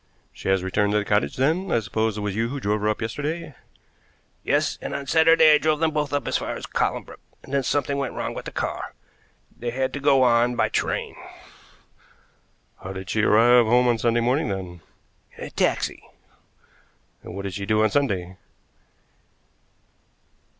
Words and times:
"She 0.33 0.49
has 0.49 0.63
returned 0.63 0.93
to 0.93 0.97
the 0.97 1.05
cottage, 1.05 1.35
then? 1.35 1.71
I 1.71 1.79
suppose 1.79 2.17
it 2.17 2.21
was 2.21 2.35
you 2.35 2.49
who 2.49 2.59
drove 2.59 2.81
her 2.81 2.89
up 2.89 3.03
yesterday?" 3.03 3.53
"Yes, 4.43 4.79
and 4.81 4.95
on 4.95 5.05
Saturday 5.05 5.53
I 5.53 5.57
drove 5.59 5.79
them 5.79 5.91
both 5.91 6.11
up 6.11 6.27
as 6.27 6.39
far 6.39 6.55
as 6.55 6.65
Colnbrook, 6.65 7.19
and 7.43 7.53
then 7.53 7.61
something 7.61 7.99
went 7.99 8.15
wrong 8.15 8.33
with 8.33 8.45
the 8.45 8.51
car. 8.51 8.95
They 9.55 9.69
had 9.69 9.93
to 9.93 9.99
go 9.99 10.23
on 10.23 10.55
by 10.55 10.69
train." 10.69 11.15
"How 12.83 12.93
did 12.93 13.11
she 13.11 13.21
arrive 13.21 13.67
home 13.67 13.87
on 13.87 13.99
Sunday 13.99 14.21
morning, 14.21 14.47
then?" 14.49 14.81
"In 15.37 15.43
a 15.43 15.49
taxi." 15.51 16.01
"And 17.21 17.35
what 17.35 17.43
did 17.43 17.53
she 17.53 17.67
do 17.67 17.83
on 17.83 17.91
Sunday?" 17.91 18.37